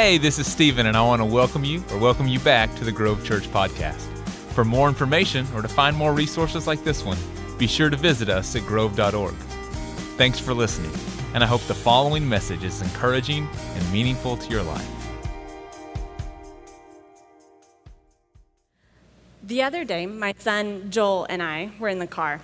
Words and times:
Hey, 0.00 0.16
this 0.16 0.38
is 0.38 0.46
Stephen, 0.46 0.86
and 0.86 0.96
I 0.96 1.02
want 1.02 1.20
to 1.20 1.24
welcome 1.24 1.64
you 1.64 1.82
or 1.90 1.98
welcome 1.98 2.28
you 2.28 2.38
back 2.38 2.72
to 2.76 2.84
the 2.84 2.92
Grove 2.92 3.24
Church 3.24 3.48
Podcast. 3.48 4.06
For 4.52 4.64
more 4.64 4.88
information 4.88 5.44
or 5.56 5.60
to 5.60 5.66
find 5.66 5.96
more 5.96 6.12
resources 6.12 6.68
like 6.68 6.84
this 6.84 7.04
one, 7.04 7.18
be 7.58 7.66
sure 7.66 7.90
to 7.90 7.96
visit 7.96 8.28
us 8.28 8.54
at 8.54 8.62
grove.org. 8.62 9.34
Thanks 10.16 10.38
for 10.38 10.54
listening, 10.54 10.92
and 11.34 11.42
I 11.42 11.48
hope 11.48 11.62
the 11.62 11.74
following 11.74 12.28
message 12.28 12.62
is 12.62 12.80
encouraging 12.80 13.48
and 13.74 13.92
meaningful 13.92 14.36
to 14.36 14.48
your 14.48 14.62
life. 14.62 14.88
The 19.42 19.64
other 19.64 19.84
day, 19.84 20.06
my 20.06 20.32
son 20.38 20.92
Joel 20.92 21.26
and 21.28 21.42
I 21.42 21.72
were 21.80 21.88
in 21.88 21.98
the 21.98 22.06
car, 22.06 22.40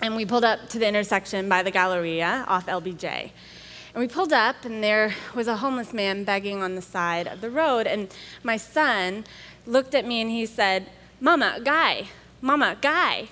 and 0.00 0.14
we 0.14 0.24
pulled 0.24 0.44
up 0.44 0.68
to 0.68 0.78
the 0.78 0.86
intersection 0.86 1.48
by 1.48 1.64
the 1.64 1.72
Galleria 1.72 2.44
off 2.46 2.66
LBJ. 2.66 3.32
And 3.94 4.00
we 4.00 4.08
pulled 4.08 4.32
up, 4.32 4.64
and 4.64 4.82
there 4.82 5.14
was 5.36 5.46
a 5.46 5.58
homeless 5.58 5.92
man 5.92 6.24
begging 6.24 6.64
on 6.64 6.74
the 6.74 6.82
side 6.82 7.28
of 7.28 7.40
the 7.40 7.48
road. 7.48 7.86
And 7.86 8.08
my 8.42 8.56
son 8.56 9.24
looked 9.66 9.94
at 9.94 10.04
me 10.04 10.20
and 10.20 10.28
he 10.28 10.46
said, 10.46 10.90
Mama, 11.20 11.60
guy, 11.62 12.08
Mama, 12.40 12.76
guy. 12.80 13.28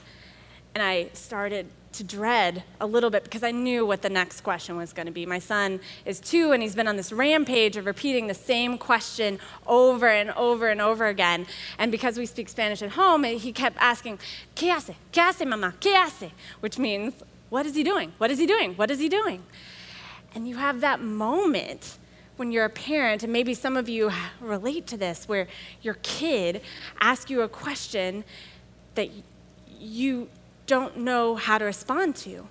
And 0.72 0.80
I 0.84 1.09
started 1.14 1.66
to 1.95 2.05
dread 2.05 2.62
a 2.80 2.86
little 2.86 3.10
bit 3.10 3.24
because 3.24 3.42
I 3.42 3.50
knew 3.50 3.84
what 3.84 4.02
the 4.02 4.09
next 4.09 4.42
question 4.42 4.77
was 4.77 4.92
going 4.92 5.06
to 5.06 5.12
be. 5.12 5.27
My 5.27 5.41
son 5.41 5.80
is 6.06 6.20
two, 6.20 6.52
and 6.52 6.62
he's 6.62 6.77
been 6.77 6.86
on 6.86 6.97
this 6.97 7.12
rampage 7.12 7.77
of 7.77 7.84
repeating 7.84 8.28
the 8.28 8.34
same 8.34 8.78
question 8.78 9.41
over 9.66 10.08
and 10.08 10.30
over 10.30 10.69
and 10.69 10.80
over 10.80 11.06
again. 11.06 11.44
And 11.77 11.91
because 11.91 12.16
we 12.16 12.24
speak 12.24 12.48
Spanish 12.48 12.83
at 12.83 12.91
home, 12.91 13.24
he 13.24 13.52
kept 13.52 13.77
asking, 13.80 14.20
¿Qué 14.55 14.72
hace? 14.72 14.94
¿Qué 15.12 15.28
hace, 15.28 15.44
mamá? 15.44 15.74
¿Qué 15.80 15.92
hace? 15.97 16.30
Which 16.60 16.78
means, 16.78 17.14
what 17.50 17.66
is 17.66 17.74
he 17.74 17.83
doing? 17.83 18.12
What 18.19 18.30
is 18.30 18.38
he 18.38 18.47
doing? 18.47 18.74
What 18.74 18.92
is 18.92 19.00
he 19.00 19.08
doing? 19.08 19.42
And 20.34 20.48
you 20.48 20.56
have 20.56 20.80
that 20.80 21.00
moment 21.00 21.98
when 22.36 22.50
you're 22.50 22.64
a 22.64 22.70
parent, 22.70 23.22
and 23.22 23.33
maybe 23.33 23.55
some 23.55 23.77
of 23.77 23.88
you 23.88 24.11
relate 24.41 24.86
to 24.88 24.97
this, 24.97 25.28
where 25.28 25.47
your 25.83 25.98
kid 26.02 26.61
asks 27.00 27.30
you 27.30 27.42
a 27.42 27.48
question 27.48 28.25
that 28.94 29.10
you 29.78 30.28
don't 30.66 30.97
know 30.97 31.34
how 31.34 31.58
to 31.58 31.64
respond 31.64 32.16
to. 32.16 32.48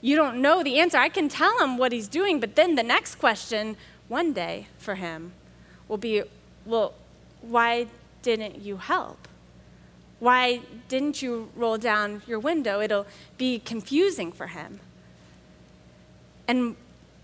You 0.00 0.16
don't 0.16 0.42
know 0.42 0.62
the 0.62 0.78
answer. 0.78 0.98
I 0.98 1.08
can 1.08 1.28
tell 1.28 1.58
him 1.60 1.78
what 1.78 1.92
he's 1.92 2.08
doing, 2.08 2.40
but 2.40 2.56
then 2.56 2.74
the 2.74 2.82
next 2.82 3.14
question, 3.16 3.76
one 4.08 4.32
day 4.32 4.66
for 4.78 4.96
him, 4.96 5.32
will 5.88 5.96
be 5.96 6.22
well, 6.64 6.94
why 7.40 7.86
didn't 8.22 8.60
you 8.60 8.76
help? 8.76 9.28
Why 10.20 10.60
didn't 10.88 11.22
you 11.22 11.50
roll 11.56 11.78
down 11.78 12.22
your 12.26 12.38
window? 12.38 12.80
It'll 12.80 13.06
be 13.38 13.58
confusing 13.58 14.30
for 14.30 14.48
him. 14.48 14.78
And 16.46 16.76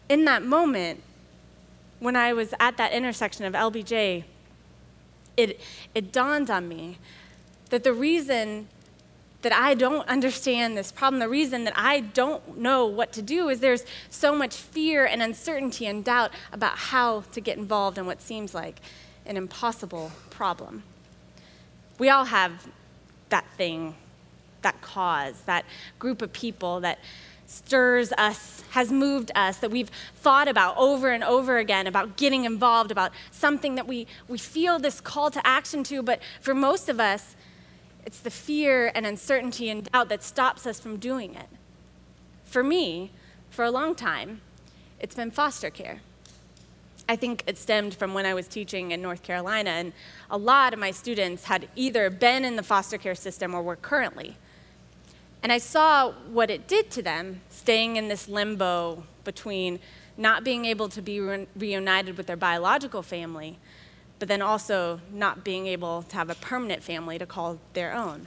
in 0.08 0.24
that 0.24 0.42
moment, 0.42 1.02
when 2.00 2.16
I 2.16 2.32
was 2.32 2.54
at 2.60 2.76
that 2.76 2.92
intersection 2.92 3.44
of 3.44 3.54
LBJ, 3.54 4.24
it, 5.36 5.60
it 5.94 6.12
dawned 6.12 6.50
on 6.50 6.68
me 6.68 6.98
that 7.70 7.84
the 7.84 7.92
reason 7.92 8.68
that 9.42 9.52
I 9.52 9.74
don't 9.74 10.06
understand 10.08 10.76
this 10.76 10.90
problem, 10.90 11.20
the 11.20 11.28
reason 11.28 11.64
that 11.64 11.74
I 11.76 12.00
don't 12.00 12.58
know 12.58 12.86
what 12.86 13.12
to 13.12 13.22
do 13.22 13.48
is 13.48 13.60
there's 13.60 13.84
so 14.10 14.34
much 14.34 14.56
fear 14.56 15.06
and 15.06 15.22
uncertainty 15.22 15.86
and 15.86 16.04
doubt 16.04 16.32
about 16.52 16.76
how 16.76 17.20
to 17.32 17.40
get 17.40 17.56
involved 17.56 17.98
in 17.98 18.06
what 18.06 18.20
seems 18.20 18.52
like 18.52 18.80
an 19.26 19.36
impossible 19.36 20.10
problem. 20.30 20.82
We 21.98 22.08
all 22.08 22.24
have 22.24 22.66
that 23.28 23.44
thing, 23.56 23.94
that 24.62 24.80
cause, 24.80 25.42
that 25.42 25.64
group 25.98 26.20
of 26.20 26.32
people 26.32 26.80
that 26.80 26.98
stirs 27.48 28.12
us, 28.18 28.62
has 28.70 28.92
moved 28.92 29.32
us, 29.34 29.56
that 29.56 29.70
we've 29.70 29.90
thought 30.14 30.46
about 30.46 30.76
over 30.76 31.08
and 31.08 31.24
over 31.24 31.56
again 31.56 31.86
about 31.86 32.16
getting 32.16 32.44
involved, 32.44 32.92
about 32.92 33.10
something 33.30 33.74
that 33.74 33.88
we, 33.88 34.06
we 34.28 34.38
feel 34.38 34.78
this 34.78 35.00
call 35.00 35.30
to 35.30 35.44
action 35.44 35.82
to, 35.82 36.02
but 36.02 36.20
for 36.40 36.54
most 36.54 36.88
of 36.88 37.00
us, 37.00 37.34
it's 38.04 38.20
the 38.20 38.30
fear 38.30 38.92
and 38.94 39.06
uncertainty 39.06 39.70
and 39.70 39.90
doubt 39.90 40.10
that 40.10 40.22
stops 40.22 40.66
us 40.66 40.78
from 40.78 40.98
doing 40.98 41.34
it. 41.34 41.48
For 42.44 42.62
me, 42.62 43.12
for 43.48 43.64
a 43.64 43.70
long 43.70 43.94
time, 43.94 44.42
it's 45.00 45.14
been 45.14 45.30
foster 45.30 45.70
care. 45.70 46.00
I 47.08 47.16
think 47.16 47.42
it 47.46 47.56
stemmed 47.56 47.94
from 47.94 48.12
when 48.12 48.26
I 48.26 48.34
was 48.34 48.46
teaching 48.46 48.90
in 48.90 49.00
North 49.00 49.22
Carolina, 49.22 49.70
and 49.70 49.94
a 50.30 50.36
lot 50.36 50.74
of 50.74 50.78
my 50.78 50.90
students 50.90 51.44
had 51.44 51.66
either 51.74 52.10
been 52.10 52.44
in 52.44 52.56
the 52.56 52.62
foster 52.62 52.98
care 52.98 53.14
system 53.14 53.54
or 53.54 53.62
were 53.62 53.76
currently. 53.76 54.36
And 55.42 55.52
I 55.52 55.58
saw 55.58 56.10
what 56.10 56.50
it 56.50 56.66
did 56.66 56.90
to 56.92 57.02
them, 57.02 57.42
staying 57.48 57.96
in 57.96 58.08
this 58.08 58.28
limbo 58.28 59.04
between 59.24 59.78
not 60.16 60.42
being 60.42 60.64
able 60.64 60.88
to 60.88 61.00
be 61.00 61.20
re- 61.20 61.46
reunited 61.56 62.16
with 62.16 62.26
their 62.26 62.36
biological 62.36 63.02
family, 63.02 63.58
but 64.18 64.26
then 64.26 64.42
also 64.42 65.00
not 65.12 65.44
being 65.44 65.66
able 65.66 66.02
to 66.02 66.16
have 66.16 66.28
a 66.28 66.34
permanent 66.34 66.82
family 66.82 67.18
to 67.18 67.26
call 67.26 67.58
their 67.72 67.94
own. 67.94 68.26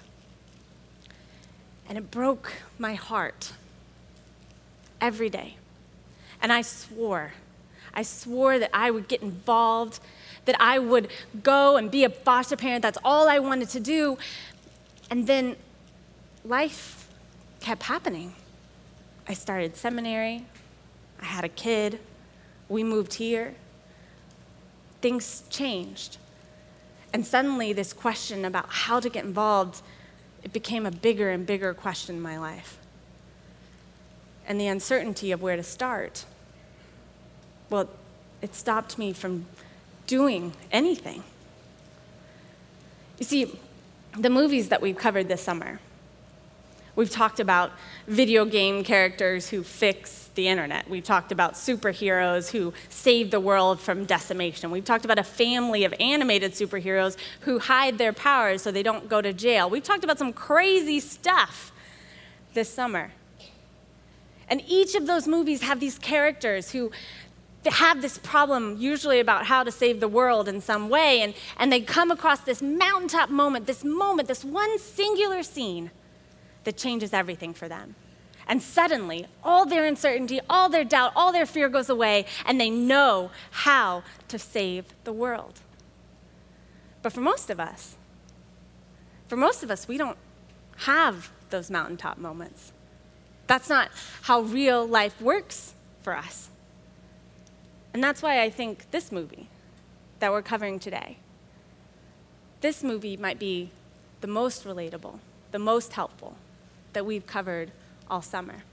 And 1.90 1.98
it 1.98 2.10
broke 2.10 2.54
my 2.80 2.94
heart 2.94 3.52
every 5.02 5.30
day. 5.30 5.58
And 6.42 6.54
I 6.54 6.62
swore, 6.62 7.34
I 7.94 8.04
swore 8.04 8.58
that 8.58 8.70
I 8.74 8.90
would 8.90 9.10
get 9.10 9.22
involved, 9.22 10.00
that 10.46 10.56
I 10.60 10.80
would 10.80 11.10
go 11.44 11.76
and 11.76 11.92
be 11.92 12.06
a 12.06 12.10
foster 12.10 12.56
parent. 12.56 12.82
That's 12.84 12.98
all 13.04 13.28
I 13.28 13.40
wanted 13.40 13.70
to 13.70 13.82
do. 13.82 14.18
And 15.10 15.28
then 15.28 15.58
life 16.46 17.01
kept 17.62 17.84
happening. 17.84 18.34
I 19.28 19.34
started 19.34 19.78
seminary, 19.78 20.46
I 21.22 21.26
had 21.26 21.46
a 21.46 21.50
kid, 21.50 22.00
we 22.68 22.84
moved 22.84 23.16
here. 23.16 23.54
Things 25.02 25.44
changed. 25.50 26.18
And 27.14 27.26
suddenly, 27.26 27.74
this 27.74 27.92
question 27.92 28.46
about 28.46 28.68
how 28.70 29.00
to 29.00 29.10
get 29.10 29.26
involved, 29.26 29.82
it 30.44 30.54
became 30.54 30.86
a 30.86 30.92
bigger 30.92 31.30
and 31.30 31.46
bigger 31.46 31.74
question 31.74 32.16
in 32.16 32.22
my 32.22 32.38
life. 32.40 32.78
And 34.48 34.60
the 34.60 34.68
uncertainty 34.68 35.32
of 35.32 35.42
where 35.42 35.56
to 35.56 35.64
start, 35.64 36.26
well, 37.70 37.90
it 38.42 38.56
stopped 38.56 38.98
me 38.98 39.12
from 39.12 39.46
doing 40.08 40.54
anything. 40.72 41.24
You 43.20 43.26
see, 43.26 43.60
the 44.18 44.30
movies 44.30 44.70
that 44.70 44.82
we've 44.82 44.98
covered 44.98 45.28
this 45.28 45.42
summer, 45.42 45.80
We've 47.02 47.10
talked 47.10 47.40
about 47.40 47.72
video 48.06 48.46
game 48.46 48.84
characters 48.84 49.50
who 49.50 49.64
fix 49.64 50.30
the 50.36 50.48
internet. 50.48 50.88
We've 50.88 51.04
talked 51.04 51.32
about 51.32 51.54
superheroes 51.56 52.52
who 52.52 52.76
save 52.90 53.32
the 53.32 53.40
world 53.40 53.80
from 53.80 54.06
decimation. 54.06 54.70
We've 54.70 54.86
talked 54.86 55.04
about 55.04 55.18
a 55.18 55.24
family 55.24 55.84
of 55.84 55.96
animated 56.00 56.52
superheroes 56.52 57.18
who 57.40 57.58
hide 57.58 57.98
their 57.98 58.14
powers 58.14 58.62
so 58.62 58.72
they 58.72 58.84
don't 58.84 59.10
go 59.10 59.20
to 59.20 59.34
jail. 59.34 59.68
We've 59.68 59.82
talked 59.82 60.04
about 60.04 60.20
some 60.20 60.32
crazy 60.32 61.00
stuff 61.00 61.72
this 62.54 62.72
summer. 62.72 63.14
And 64.48 64.62
each 64.68 64.94
of 64.94 65.08
those 65.08 65.28
movies 65.28 65.64
have 65.64 65.80
these 65.80 65.98
characters 65.98 66.70
who 66.70 66.92
have 67.66 68.04
this 68.04 68.20
problem, 68.20 68.78
usually 68.78 69.20
about 69.20 69.48
how 69.48 69.64
to 69.64 69.72
save 69.72 70.02
the 70.02 70.08
world 70.08 70.48
in 70.48 70.62
some 70.62 70.88
way, 70.88 71.22
and, 71.22 71.34
and 71.58 71.74
they 71.74 71.82
come 71.82 72.12
across 72.12 72.42
this 72.42 72.62
mountaintop 72.62 73.32
moment, 73.32 73.66
this 73.66 73.84
moment, 73.84 74.28
this 74.28 74.46
one 74.46 74.78
singular 74.78 75.42
scene 75.42 75.90
that 76.64 76.78
changes 76.78 77.14
everything 77.14 77.54
for 77.54 77.68
them. 77.68 77.96
And 78.48 78.62
suddenly, 78.62 79.28
all 79.44 79.66
their 79.66 79.86
uncertainty, 79.86 80.40
all 80.50 80.70
their 80.70 80.84
doubt, 80.84 81.14
all 81.16 81.32
their 81.32 81.46
fear 81.46 81.70
goes 81.70 81.90
away, 81.90 82.26
and 82.46 82.60
they 82.60 82.70
know 82.70 83.32
how 83.52 84.04
to 84.28 84.38
save 84.38 84.86
the 85.04 85.14
world. 85.14 85.62
But 87.02 87.14
for 87.14 87.22
most 87.22 87.50
of 87.50 87.60
us, 87.60 87.96
for 89.28 89.38
most 89.38 89.64
of 89.64 89.72
us, 89.72 89.88
we 89.88 89.98
don't 89.98 90.18
have 90.80 91.32
those 91.50 91.70
mountaintop 91.72 92.18
moments. 92.18 92.74
That's 93.48 93.70
not 93.70 93.90
how 94.24 94.42
real 94.42 94.86
life 94.86 95.22
works 95.22 95.74
for 96.02 96.16
us. 96.16 96.50
And 97.94 98.04
that's 98.04 98.22
why 98.22 98.42
I 98.42 98.50
think 98.50 98.90
this 98.92 99.12
movie 99.12 99.48
that 100.20 100.32
we're 100.32 100.42
covering 100.42 100.80
today, 100.80 101.18
this 102.62 102.84
movie 102.84 103.18
might 103.18 103.40
be 103.40 103.72
the 104.22 104.28
most 104.28 104.66
relatable, 104.66 105.20
the 105.52 105.60
most 105.60 105.94
helpful, 105.94 106.36
that 106.94 107.06
we've 107.06 107.26
covered 107.26 107.72
all 108.10 108.22
summer. 108.22 108.64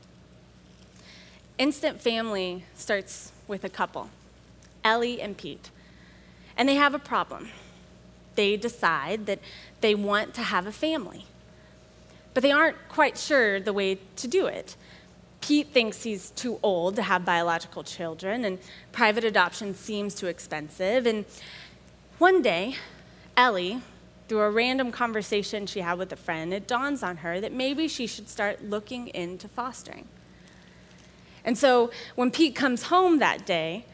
Instant 1.58 2.00
Family 2.00 2.64
starts 2.74 3.32
with 3.46 3.64
a 3.64 3.68
couple, 3.68 4.10
Ellie 4.84 5.20
and 5.20 5.36
Pete, 5.36 5.70
and 6.56 6.68
they 6.68 6.76
have 6.76 6.94
a 6.94 6.98
problem. 6.98 7.48
They 8.36 8.56
decide 8.56 9.26
that 9.26 9.40
they 9.80 9.94
want 9.94 10.34
to 10.34 10.42
have 10.42 10.66
a 10.66 10.72
family, 10.72 11.26
but 12.34 12.42
they 12.42 12.52
aren't 12.52 12.76
quite 12.88 13.18
sure 13.18 13.58
the 13.58 13.72
way 13.72 13.98
to 14.16 14.28
do 14.28 14.46
it. 14.46 14.76
Pete 15.40 15.68
thinks 15.68 16.02
he's 16.02 16.30
too 16.30 16.58
old 16.62 16.96
to 16.96 17.02
have 17.02 17.24
biological 17.24 17.82
children, 17.82 18.44
and 18.44 18.58
private 18.92 19.24
adoption 19.24 19.74
seems 19.74 20.14
too 20.14 20.26
expensive. 20.26 21.06
And 21.06 21.24
one 22.18 22.42
day, 22.42 22.76
Ellie, 23.36 23.82
through 24.28 24.40
a 24.40 24.50
random 24.50 24.92
conversation 24.92 25.66
she 25.66 25.80
had 25.80 25.98
with 25.98 26.12
a 26.12 26.16
friend, 26.16 26.52
it 26.52 26.66
dawns 26.68 27.02
on 27.02 27.18
her 27.18 27.40
that 27.40 27.52
maybe 27.52 27.88
she 27.88 28.06
should 28.06 28.28
start 28.28 28.64
looking 28.64 29.08
into 29.08 29.48
fostering. 29.48 30.06
And 31.44 31.56
so 31.56 31.90
when 32.14 32.30
Pete 32.30 32.54
comes 32.54 32.84
home 32.84 33.18
that 33.20 33.46
day, 33.46 33.86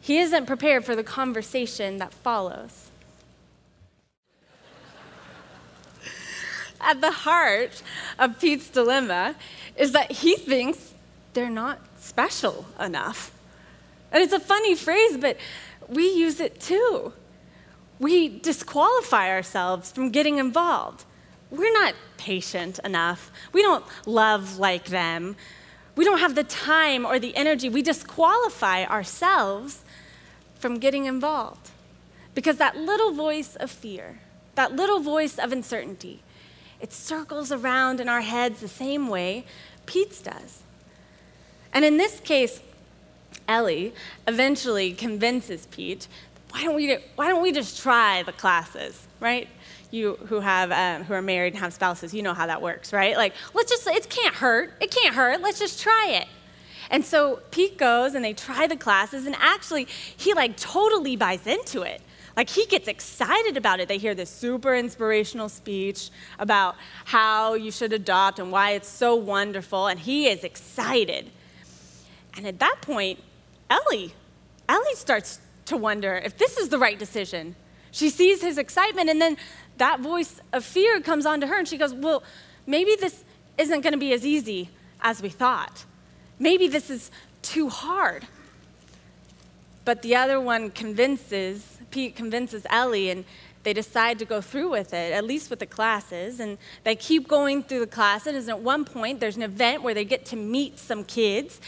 he 0.00 0.18
isn't 0.18 0.46
prepared 0.46 0.84
for 0.84 0.96
the 0.96 1.04
conversation 1.04 1.98
that 1.98 2.12
follows. 2.12 2.90
At 6.80 7.00
the 7.00 7.10
heart 7.10 7.82
of 8.18 8.38
Pete's 8.38 8.68
dilemma 8.68 9.34
is 9.76 9.92
that 9.92 10.12
he 10.12 10.36
thinks 10.36 10.92
they're 11.32 11.50
not 11.50 11.80
special 11.98 12.66
enough. 12.78 13.30
And 14.12 14.22
it's 14.22 14.32
a 14.32 14.40
funny 14.40 14.74
phrase, 14.74 15.16
but 15.16 15.38
we 15.88 16.10
use 16.10 16.40
it 16.40 16.60
too. 16.60 17.12
We 17.98 18.40
disqualify 18.40 19.30
ourselves 19.30 19.92
from 19.92 20.10
getting 20.10 20.38
involved. 20.38 21.04
We're 21.50 21.72
not 21.72 21.94
patient 22.16 22.80
enough. 22.84 23.30
We 23.52 23.62
don't 23.62 23.84
love 24.06 24.58
like 24.58 24.86
them. 24.86 25.36
We 25.96 26.04
don't 26.04 26.18
have 26.18 26.34
the 26.34 26.44
time 26.44 27.06
or 27.06 27.18
the 27.18 27.36
energy. 27.36 27.68
We 27.68 27.82
disqualify 27.82 28.84
ourselves 28.84 29.84
from 30.58 30.78
getting 30.78 31.06
involved. 31.06 31.70
Because 32.34 32.56
that 32.56 32.76
little 32.76 33.12
voice 33.12 33.54
of 33.56 33.70
fear, 33.70 34.18
that 34.56 34.74
little 34.74 34.98
voice 34.98 35.38
of 35.38 35.52
uncertainty, 35.52 36.22
it 36.80 36.92
circles 36.92 37.52
around 37.52 38.00
in 38.00 38.08
our 38.08 38.22
heads 38.22 38.60
the 38.60 38.68
same 38.68 39.08
way 39.08 39.44
Pete's 39.86 40.20
does. 40.20 40.62
And 41.72 41.84
in 41.84 41.96
this 41.96 42.20
case, 42.20 42.60
Ellie 43.46 43.94
eventually 44.26 44.92
convinces 44.92 45.66
Pete, 45.66 46.08
why 46.54 46.62
don't 46.62 46.76
we, 46.76 46.96
why 47.16 47.26
don't 47.26 47.42
we 47.42 47.50
just 47.50 47.82
try 47.82 48.22
the 48.22 48.30
classes, 48.30 49.08
right? 49.18 49.48
You 49.90 50.14
who, 50.26 50.38
have, 50.38 50.70
um, 50.70 51.04
who 51.04 51.12
are 51.12 51.20
married 51.20 51.54
and 51.54 51.60
have 51.60 51.72
spouses, 51.72 52.14
you 52.14 52.22
know 52.22 52.32
how 52.32 52.46
that 52.46 52.62
works, 52.62 52.92
right? 52.92 53.16
Like, 53.16 53.34
let's 53.54 53.72
just, 53.72 53.88
it 53.88 54.08
can't 54.08 54.36
hurt. 54.36 54.72
It 54.80 54.92
can't 54.92 55.16
hurt. 55.16 55.40
Let's 55.40 55.58
just 55.58 55.82
try 55.82 56.10
it. 56.10 56.28
And 56.90 57.04
so 57.04 57.40
Pete 57.50 57.76
goes 57.76 58.14
and 58.14 58.24
they 58.24 58.34
try 58.34 58.68
the 58.68 58.76
classes, 58.76 59.26
and 59.26 59.34
actually, 59.40 59.88
he 60.16 60.32
like 60.32 60.56
totally 60.56 61.16
buys 61.16 61.44
into 61.44 61.82
it. 61.82 62.00
Like 62.36 62.50
he 62.50 62.66
gets 62.66 62.86
excited 62.86 63.56
about 63.56 63.80
it. 63.80 63.88
They 63.88 63.98
hear 63.98 64.14
this 64.14 64.30
super 64.30 64.76
inspirational 64.76 65.48
speech 65.48 66.10
about 66.38 66.76
how 67.06 67.54
you 67.54 67.72
should 67.72 67.92
adopt 67.92 68.38
and 68.38 68.52
why 68.52 68.72
it's 68.72 68.88
so 68.88 69.16
wonderful, 69.16 69.88
and 69.88 69.98
he 69.98 70.28
is 70.28 70.44
excited. 70.44 71.32
And 72.36 72.46
at 72.46 72.60
that 72.60 72.76
point, 72.80 73.18
Ellie, 73.68 74.14
Ellie 74.68 74.94
starts 74.94 75.40
to 75.66 75.76
wonder 75.76 76.16
if 76.16 76.36
this 76.36 76.56
is 76.58 76.68
the 76.68 76.78
right 76.78 76.98
decision. 76.98 77.56
She 77.90 78.10
sees 78.10 78.42
his 78.42 78.58
excitement, 78.58 79.08
and 79.08 79.20
then 79.20 79.36
that 79.78 80.00
voice 80.00 80.40
of 80.52 80.64
fear 80.64 81.00
comes 81.00 81.26
onto 81.26 81.46
her, 81.46 81.58
and 81.58 81.68
she 81.68 81.76
goes, 81.76 81.94
Well, 81.94 82.22
maybe 82.66 82.96
this 82.96 83.24
isn't 83.56 83.82
going 83.82 83.92
to 83.92 83.98
be 83.98 84.12
as 84.12 84.26
easy 84.26 84.70
as 85.00 85.22
we 85.22 85.28
thought. 85.28 85.84
Maybe 86.38 86.66
this 86.66 86.90
is 86.90 87.10
too 87.42 87.68
hard. 87.68 88.26
But 89.84 90.02
the 90.02 90.16
other 90.16 90.40
one 90.40 90.70
convinces, 90.70 91.78
Pete 91.90 92.16
convinces 92.16 92.66
Ellie, 92.70 93.10
and 93.10 93.24
they 93.64 93.72
decide 93.72 94.18
to 94.18 94.24
go 94.24 94.40
through 94.40 94.70
with 94.70 94.92
it, 94.92 95.12
at 95.12 95.24
least 95.24 95.50
with 95.50 95.58
the 95.58 95.66
classes. 95.66 96.40
And 96.40 96.58
they 96.84 96.96
keep 96.96 97.28
going 97.28 97.62
through 97.62 97.80
the 97.80 97.86
classes. 97.86 98.48
And 98.48 98.50
at 98.50 98.60
one 98.60 98.84
point, 98.84 99.20
there's 99.20 99.36
an 99.36 99.42
event 99.42 99.82
where 99.82 99.94
they 99.94 100.04
get 100.04 100.24
to 100.26 100.36
meet 100.36 100.78
some 100.78 101.04
kids. 101.04 101.60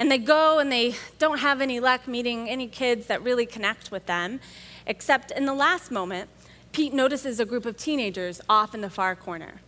And 0.00 0.10
they 0.10 0.16
go 0.16 0.58
and 0.58 0.72
they 0.72 0.94
don't 1.18 1.40
have 1.40 1.60
any 1.60 1.78
luck 1.78 2.08
meeting 2.08 2.48
any 2.48 2.66
kids 2.66 3.06
that 3.06 3.22
really 3.22 3.44
connect 3.44 3.90
with 3.90 4.06
them, 4.06 4.40
except 4.86 5.30
in 5.30 5.44
the 5.44 5.52
last 5.52 5.90
moment, 5.90 6.30
Pete 6.72 6.94
notices 6.94 7.38
a 7.38 7.44
group 7.44 7.66
of 7.66 7.76
teenagers 7.76 8.40
off 8.48 8.74
in 8.74 8.80
the 8.80 8.88
far 8.88 9.14
corner. 9.14 9.60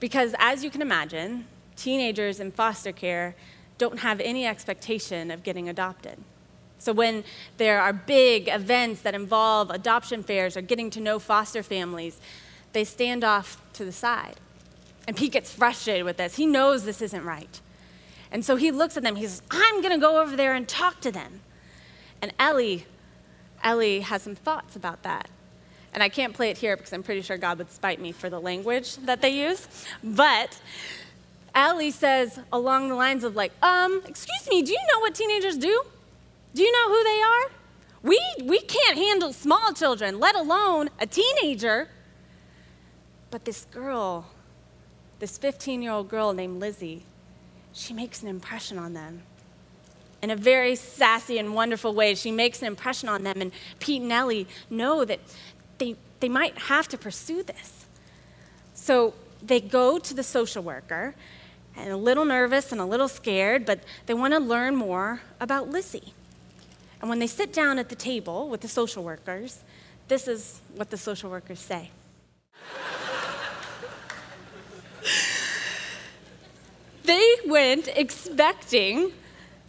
Because 0.00 0.34
as 0.40 0.64
you 0.64 0.70
can 0.70 0.82
imagine, 0.82 1.46
teenagers 1.76 2.40
in 2.40 2.50
foster 2.50 2.90
care 2.90 3.36
don't 3.78 4.00
have 4.00 4.20
any 4.20 4.44
expectation 4.44 5.30
of 5.30 5.44
getting 5.44 5.68
adopted. 5.68 6.18
So 6.80 6.92
when 6.92 7.22
there 7.56 7.80
are 7.80 7.92
big 7.92 8.48
events 8.48 9.02
that 9.02 9.14
involve 9.14 9.70
adoption 9.70 10.24
fairs 10.24 10.56
or 10.56 10.62
getting 10.62 10.90
to 10.90 11.00
know 11.00 11.20
foster 11.20 11.62
families, 11.62 12.18
they 12.72 12.82
stand 12.82 13.22
off 13.22 13.62
to 13.74 13.84
the 13.84 13.92
side. 13.92 14.40
And 15.06 15.16
Pete 15.16 15.32
gets 15.32 15.54
frustrated 15.54 16.04
with 16.04 16.16
this. 16.16 16.36
He 16.36 16.46
knows 16.46 16.84
this 16.84 17.00
isn't 17.02 17.24
right. 17.24 17.60
And 18.32 18.44
so 18.44 18.56
he 18.56 18.70
looks 18.70 18.96
at 18.96 19.02
them. 19.02 19.16
He 19.16 19.26
says, 19.26 19.42
I'm 19.50 19.82
going 19.82 19.92
to 19.92 19.98
go 20.00 20.20
over 20.20 20.36
there 20.36 20.54
and 20.54 20.68
talk 20.68 21.00
to 21.00 21.10
them. 21.10 21.40
And 22.22 22.32
Ellie, 22.38 22.86
Ellie 23.62 24.00
has 24.00 24.22
some 24.22 24.34
thoughts 24.34 24.76
about 24.76 25.02
that. 25.02 25.28
And 25.92 26.02
I 26.02 26.08
can't 26.08 26.34
play 26.34 26.50
it 26.50 26.58
here 26.58 26.76
because 26.76 26.92
I'm 26.92 27.02
pretty 27.02 27.22
sure 27.22 27.36
God 27.36 27.58
would 27.58 27.70
spite 27.70 28.00
me 28.00 28.12
for 28.12 28.30
the 28.30 28.40
language 28.40 28.96
that 28.98 29.20
they 29.20 29.30
use. 29.30 29.66
But 30.04 30.60
Ellie 31.54 31.90
says 31.90 32.38
along 32.52 32.88
the 32.88 32.94
lines 32.94 33.24
of 33.24 33.34
like, 33.34 33.52
um, 33.62 34.02
excuse 34.06 34.48
me, 34.48 34.62
do 34.62 34.70
you 34.70 34.78
know 34.92 35.00
what 35.00 35.14
teenagers 35.14 35.58
do? 35.58 35.84
Do 36.54 36.62
you 36.62 36.72
know 36.72 36.88
who 36.88 37.04
they 37.04 37.20
are? 37.20 37.60
We, 38.02 38.48
we 38.48 38.60
can't 38.60 38.96
handle 38.96 39.32
small 39.32 39.72
children, 39.72 40.20
let 40.20 40.36
alone 40.36 40.90
a 41.00 41.06
teenager. 41.06 41.88
But 43.30 43.44
this 43.44 43.66
girl, 43.66 44.26
this 45.18 45.38
15 45.38 45.82
year 45.82 45.92
old 45.92 46.08
girl 46.08 46.32
named 46.32 46.60
Lizzie, 46.60 47.04
she 47.72 47.92
makes 47.94 48.22
an 48.22 48.28
impression 48.28 48.78
on 48.78 48.94
them. 48.94 49.22
In 50.22 50.30
a 50.30 50.36
very 50.36 50.76
sassy 50.76 51.38
and 51.38 51.54
wonderful 51.54 51.94
way, 51.94 52.14
she 52.14 52.30
makes 52.30 52.60
an 52.60 52.66
impression 52.66 53.08
on 53.08 53.22
them. 53.22 53.40
And 53.40 53.52
Pete 53.78 54.02
and 54.02 54.12
Ellie 54.12 54.46
know 54.68 55.04
that 55.04 55.20
they, 55.78 55.96
they 56.20 56.28
might 56.28 56.56
have 56.58 56.88
to 56.88 56.98
pursue 56.98 57.42
this. 57.42 57.86
So 58.74 59.14
they 59.42 59.60
go 59.60 59.98
to 59.98 60.14
the 60.14 60.22
social 60.22 60.62
worker, 60.62 61.14
and 61.76 61.90
a 61.90 61.96
little 61.96 62.24
nervous 62.24 62.72
and 62.72 62.80
a 62.80 62.84
little 62.84 63.08
scared, 63.08 63.64
but 63.64 63.80
they 64.06 64.14
want 64.14 64.34
to 64.34 64.40
learn 64.40 64.76
more 64.76 65.22
about 65.40 65.70
Lizzie. 65.70 66.12
And 67.00 67.08
when 67.08 67.18
they 67.18 67.26
sit 67.26 67.52
down 67.52 67.78
at 67.78 67.88
the 67.88 67.94
table 67.94 68.48
with 68.48 68.60
the 68.60 68.68
social 68.68 69.02
workers, 69.02 69.62
this 70.08 70.28
is 70.28 70.60
what 70.74 70.90
the 70.90 70.96
social 70.96 71.30
workers 71.30 71.60
say. 71.60 71.90
They 77.10 77.34
went 77.44 77.88
expecting 77.96 79.10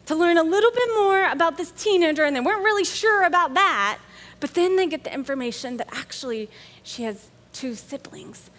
to 0.05 0.15
learn 0.15 0.37
a 0.37 0.43
little 0.43 0.69
bit 0.71 0.89
more 0.95 1.27
about 1.27 1.57
this 1.57 1.71
teenager, 1.71 2.23
and 2.23 2.35
they 2.35 2.39
weren't 2.39 2.63
really 2.63 2.83
sure 2.83 3.23
about 3.23 3.55
that. 3.55 3.97
But 4.39 4.53
then 4.53 4.75
they 4.75 4.85
get 4.85 5.03
the 5.03 5.13
information 5.13 5.77
that 5.77 5.87
actually 5.91 6.49
she 6.83 7.01
has 7.03 7.29
two 7.51 7.73
siblings. 7.73 8.51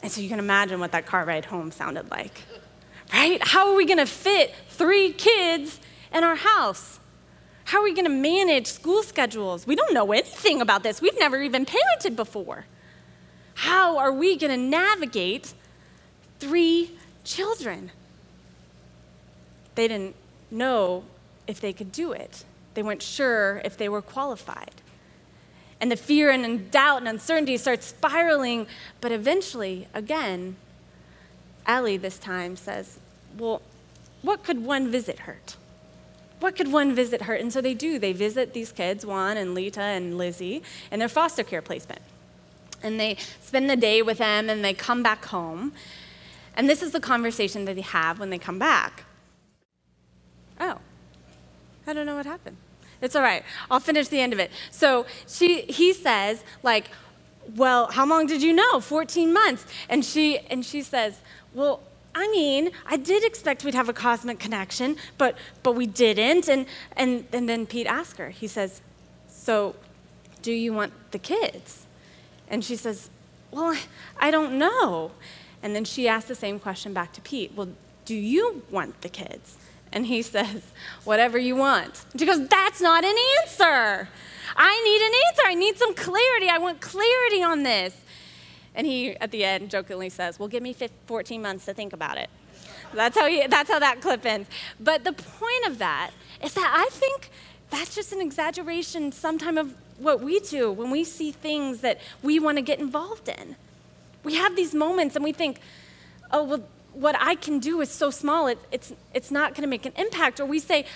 And 0.00 0.12
so 0.12 0.20
you 0.20 0.28
can 0.28 0.38
imagine 0.38 0.78
what 0.78 0.92
that 0.92 1.06
car 1.06 1.24
ride 1.24 1.46
home 1.46 1.72
sounded 1.72 2.08
like, 2.12 2.42
right? 3.12 3.42
How 3.42 3.70
are 3.70 3.74
we 3.74 3.84
gonna 3.84 4.06
fit 4.06 4.54
three 4.68 5.12
kids 5.12 5.80
in 6.12 6.22
our 6.22 6.36
house? 6.36 7.00
How 7.64 7.78
are 7.78 7.84
we 7.84 7.94
gonna 7.94 8.10
manage 8.10 8.68
school 8.68 9.02
schedules? 9.02 9.66
We 9.66 9.74
don't 9.74 9.92
know 9.92 10.12
anything 10.12 10.60
about 10.60 10.84
this. 10.84 11.00
We've 11.02 11.18
never 11.18 11.42
even 11.42 11.66
parented 11.66 12.14
before. 12.14 12.66
How 13.54 13.98
are 13.98 14.12
we 14.12 14.36
gonna 14.36 14.56
navigate 14.56 15.52
three 16.38 16.92
children? 17.24 17.90
They 19.74 19.88
didn't 19.88 20.14
know 20.50 21.04
if 21.46 21.60
they 21.60 21.72
could 21.72 21.92
do 21.92 22.12
it. 22.12 22.44
They 22.74 22.82
weren't 22.82 23.02
sure 23.02 23.60
if 23.64 23.76
they 23.76 23.88
were 23.88 24.02
qualified. 24.02 24.82
And 25.80 25.90
the 25.90 25.96
fear 25.96 26.30
and 26.30 26.70
doubt 26.70 26.98
and 26.98 27.08
uncertainty 27.08 27.56
start 27.56 27.82
spiraling, 27.82 28.66
but 29.00 29.12
eventually, 29.12 29.88
again, 29.92 30.56
Ellie 31.66 31.96
this 31.96 32.18
time 32.18 32.56
says, 32.56 32.98
Well, 33.36 33.62
what 34.22 34.42
could 34.42 34.64
one 34.64 34.90
visit 34.90 35.20
hurt? 35.20 35.56
What 36.40 36.56
could 36.56 36.72
one 36.72 36.94
visit 36.94 37.22
hurt? 37.22 37.40
And 37.40 37.52
so 37.52 37.60
they 37.60 37.74
do. 37.74 37.98
They 37.98 38.12
visit 38.12 38.52
these 38.54 38.72
kids, 38.72 39.04
Juan 39.06 39.36
and 39.36 39.54
Lita 39.54 39.80
and 39.80 40.18
Lizzie, 40.18 40.62
in 40.90 40.98
their 40.98 41.08
foster 41.08 41.42
care 41.42 41.62
placement. 41.62 42.02
And 42.82 43.00
they 43.00 43.16
spend 43.40 43.70
the 43.70 43.76
day 43.76 44.02
with 44.02 44.18
them 44.18 44.50
and 44.50 44.64
they 44.64 44.74
come 44.74 45.02
back 45.02 45.24
home. 45.26 45.72
And 46.56 46.68
this 46.68 46.82
is 46.82 46.92
the 46.92 47.00
conversation 47.00 47.64
that 47.64 47.76
they 47.76 47.82
have 47.82 48.20
when 48.20 48.30
they 48.30 48.38
come 48.38 48.58
back. 48.58 49.04
Oh, 50.60 50.78
I 51.86 51.92
don't 51.92 52.06
know 52.06 52.16
what 52.16 52.26
happened. 52.26 52.56
It's 53.00 53.14
all 53.14 53.22
right. 53.22 53.42
I'll 53.70 53.80
finish 53.80 54.08
the 54.08 54.20
end 54.20 54.32
of 54.32 54.38
it. 54.38 54.50
So 54.70 55.06
she, 55.26 55.62
he 55.62 55.92
says, 55.92 56.42
like, 56.62 56.90
well, 57.56 57.88
how 57.90 58.06
long 58.06 58.26
did 58.26 58.42
you 58.42 58.52
know? 58.52 58.80
14 58.80 59.32
months. 59.32 59.66
And 59.88 60.04
she, 60.04 60.38
and 60.50 60.64
she 60.64 60.82
says, 60.82 61.20
well, 61.52 61.80
I 62.14 62.28
mean, 62.28 62.70
I 62.86 62.96
did 62.96 63.24
expect 63.24 63.64
we'd 63.64 63.74
have 63.74 63.88
a 63.88 63.92
cosmic 63.92 64.38
connection, 64.38 64.96
but, 65.18 65.36
but 65.62 65.72
we 65.72 65.86
didn't. 65.86 66.48
And, 66.48 66.66
and, 66.96 67.26
and 67.32 67.48
then 67.48 67.66
Pete 67.66 67.86
asks 67.86 68.18
her, 68.18 68.30
he 68.30 68.46
says, 68.46 68.80
so 69.28 69.74
do 70.42 70.52
you 70.52 70.72
want 70.72 70.92
the 71.10 71.18
kids? 71.18 71.86
And 72.48 72.64
she 72.64 72.76
says, 72.76 73.10
well, 73.50 73.76
I 74.18 74.30
don't 74.30 74.58
know. 74.58 75.10
And 75.62 75.74
then 75.74 75.84
she 75.84 76.08
asks 76.08 76.28
the 76.28 76.34
same 76.34 76.60
question 76.60 76.92
back 76.92 77.12
to 77.14 77.20
Pete, 77.20 77.52
well, 77.56 77.68
do 78.04 78.14
you 78.14 78.62
want 78.70 79.00
the 79.00 79.08
kids? 79.08 79.56
And 79.94 80.06
he 80.06 80.20
says, 80.22 80.62
Whatever 81.04 81.38
you 81.38 81.56
want. 81.56 82.04
She 82.18 82.26
goes, 82.26 82.46
That's 82.48 82.82
not 82.82 83.04
an 83.04 83.14
answer. 83.40 84.08
I 84.56 84.82
need 84.84 85.06
an 85.06 85.12
answer. 85.28 85.42
I 85.46 85.54
need 85.54 85.78
some 85.78 85.94
clarity. 85.94 86.48
I 86.48 86.58
want 86.58 86.80
clarity 86.80 87.42
on 87.42 87.62
this. 87.62 87.96
And 88.74 88.86
he, 88.86 89.16
at 89.16 89.30
the 89.30 89.44
end, 89.44 89.70
jokingly 89.70 90.10
says, 90.10 90.38
Well, 90.38 90.48
give 90.48 90.62
me 90.62 90.76
14 91.06 91.40
months 91.40 91.64
to 91.66 91.72
think 91.72 91.92
about 91.92 92.18
it. 92.18 92.28
That's 92.92 93.18
how, 93.18 93.26
he, 93.26 93.46
that's 93.46 93.70
how 93.70 93.78
that 93.78 94.00
clip 94.00 94.26
ends. 94.26 94.48
But 94.78 95.04
the 95.04 95.12
point 95.12 95.66
of 95.66 95.78
that 95.78 96.10
is 96.42 96.54
that 96.54 96.72
I 96.76 96.88
think 96.90 97.30
that's 97.70 97.94
just 97.94 98.12
an 98.12 98.20
exaggeration 98.20 99.12
sometime 99.12 99.58
of 99.58 99.74
what 99.98 100.20
we 100.20 100.40
do 100.40 100.70
when 100.72 100.90
we 100.90 101.04
see 101.04 101.30
things 101.30 101.80
that 101.80 102.00
we 102.22 102.38
want 102.38 102.58
to 102.58 102.62
get 102.62 102.80
involved 102.80 103.28
in. 103.28 103.56
We 104.24 104.34
have 104.34 104.56
these 104.56 104.74
moments 104.74 105.14
and 105.14 105.24
we 105.24 105.32
think, 105.32 105.60
oh, 106.30 106.44
well, 106.44 106.64
what 106.94 107.16
I 107.18 107.34
can 107.34 107.58
do 107.58 107.80
is 107.80 107.90
so 107.90 108.10
small, 108.10 108.46
it, 108.46 108.58
it's, 108.70 108.92
it's 109.12 109.30
not 109.30 109.54
going 109.54 109.62
to 109.62 109.68
make 109.68 109.84
an 109.84 109.92
impact. 109.96 110.40
Or 110.40 110.46
we 110.46 110.58
say, 110.58 110.86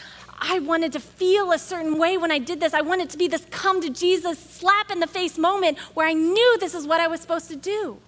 I 0.40 0.60
wanted 0.60 0.92
to 0.92 1.00
feel 1.00 1.52
a 1.52 1.58
certain 1.58 1.98
way 1.98 2.16
when 2.16 2.30
I 2.30 2.38
did 2.38 2.60
this. 2.60 2.72
I 2.72 2.80
wanted 2.80 3.10
to 3.10 3.18
be 3.18 3.28
this 3.28 3.44
come 3.50 3.80
to 3.80 3.90
Jesus, 3.90 4.38
slap 4.38 4.90
in 4.90 5.00
the 5.00 5.06
face 5.06 5.36
moment 5.36 5.78
where 5.94 6.06
I 6.06 6.12
knew 6.12 6.58
this 6.58 6.74
is 6.74 6.86
what 6.86 7.00
I 7.00 7.08
was 7.08 7.20
supposed 7.20 7.48
to 7.48 7.56
do. 7.56 7.98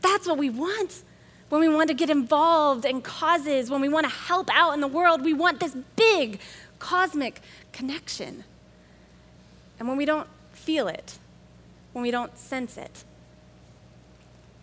That's 0.00 0.26
what 0.26 0.38
we 0.38 0.50
want. 0.50 1.02
When 1.48 1.60
we 1.60 1.68
want 1.68 1.88
to 1.88 1.94
get 1.94 2.10
involved 2.10 2.84
in 2.84 3.00
causes, 3.00 3.70
when 3.70 3.80
we 3.80 3.88
want 3.88 4.06
to 4.06 4.12
help 4.12 4.50
out 4.52 4.72
in 4.74 4.80
the 4.80 4.88
world, 4.88 5.24
we 5.24 5.32
want 5.32 5.60
this 5.60 5.74
big 5.96 6.40
cosmic 6.78 7.40
connection. 7.72 8.44
And 9.78 9.88
when 9.88 9.96
we 9.96 10.04
don't 10.04 10.28
feel 10.52 10.88
it, 10.88 11.18
when 11.92 12.02
we 12.02 12.10
don't 12.10 12.36
sense 12.36 12.76
it, 12.76 13.04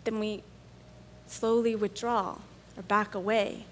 then 0.04 0.20
we 0.20 0.42
slowly 1.26 1.74
withdraw 1.74 2.38
or 2.76 2.82
back 2.82 3.14
away, 3.14 3.64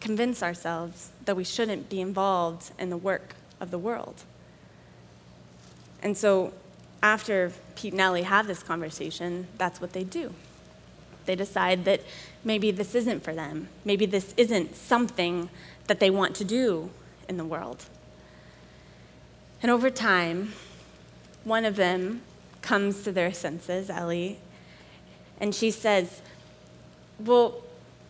convince 0.00 0.42
ourselves 0.42 1.10
that 1.24 1.36
we 1.36 1.44
shouldn't 1.44 1.88
be 1.88 2.00
involved 2.00 2.72
in 2.78 2.90
the 2.90 2.96
work 2.96 3.34
of 3.60 3.70
the 3.70 3.78
world. 3.78 4.24
And 6.02 6.16
so, 6.16 6.52
after 7.02 7.52
Pete 7.76 7.92
and 7.92 8.00
Ellie 8.00 8.22
have 8.22 8.46
this 8.46 8.62
conversation, 8.62 9.46
that's 9.58 9.80
what 9.80 9.92
they 9.92 10.04
do. 10.04 10.34
They 11.26 11.36
decide 11.36 11.84
that 11.84 12.00
maybe 12.44 12.70
this 12.70 12.94
isn't 12.94 13.22
for 13.22 13.34
them. 13.34 13.68
Maybe 13.84 14.06
this 14.06 14.34
isn't 14.36 14.74
something 14.76 15.48
that 15.86 16.00
they 16.00 16.10
want 16.10 16.34
to 16.36 16.44
do 16.44 16.90
in 17.28 17.36
the 17.36 17.44
world. 17.44 17.84
And 19.62 19.70
over 19.70 19.90
time, 19.90 20.52
one 21.44 21.64
of 21.64 21.76
them 21.76 22.22
comes 22.60 23.02
to 23.02 23.12
their 23.12 23.32
senses, 23.32 23.90
Ellie, 23.90 24.38
and 25.40 25.54
she 25.54 25.70
says, 25.70 26.22
Well, 27.18 27.62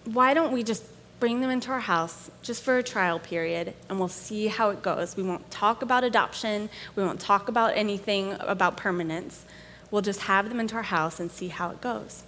why 0.05 0.35
don't 0.35 0.53
we 0.53 0.63
just 0.63 0.85
bring 1.21 1.41
them 1.41 1.51
into 1.51 1.71
our 1.71 1.81
house 1.81 2.31
just 2.43 2.63
for 2.63 2.79
a 2.79 2.83
trial 2.83 3.19
period 3.19 3.75
and 3.89 3.99
we'll 3.99 4.09
see 4.09 4.49
how 4.49 4.71
it 4.71 4.83
goes? 4.83 5.17
We 5.17 5.23
won't 5.23 5.51
talk 5.51 5.83
about 5.83 6.05
adoption, 6.05 6.69
we 6.97 7.03
won't 7.03 7.21
talk 7.21 7.49
about 7.49 7.77
anything 7.77 8.37
about 8.41 8.77
permanence. 8.77 9.45
We'll 9.91 10.03
just 10.03 10.23
have 10.23 10.49
them 10.49 10.59
into 10.59 10.75
our 10.77 10.83
house 10.83 11.21
and 11.21 11.31
see 11.31 11.49
how 11.49 11.71
it 11.71 11.81
goes. 11.81 12.23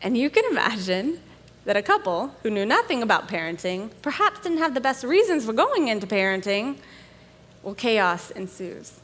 And 0.00 0.16
you 0.16 0.30
can 0.30 0.44
imagine 0.50 1.20
that 1.64 1.76
a 1.76 1.82
couple 1.82 2.34
who 2.42 2.50
knew 2.50 2.66
nothing 2.66 3.02
about 3.02 3.28
parenting, 3.28 3.90
perhaps 4.02 4.40
didn't 4.40 4.58
have 4.58 4.74
the 4.74 4.80
best 4.80 5.04
reasons 5.04 5.44
for 5.44 5.52
going 5.52 5.88
into 5.88 6.06
parenting, 6.06 6.78
well, 7.62 7.74
chaos 7.74 8.30
ensues. 8.32 9.00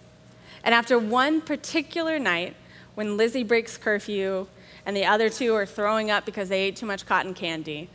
And 0.64 0.75
after 0.75 0.99
one 0.99 1.40
particular 1.40 2.18
night, 2.18 2.57
when 2.97 3.16
Lizzie 3.16 3.45
breaks 3.45 3.76
curfew 3.76 4.49
and 4.88 4.97
the 4.97 5.04
other 5.04 5.28
two 5.28 5.54
are 5.54 5.66
throwing 5.66 6.11
up 6.11 6.25
because 6.25 6.49
they 6.49 6.62
ate 6.62 6.76
too 6.76 6.87
much 6.87 7.04
cotton 7.04 7.35
candy, 7.35 7.90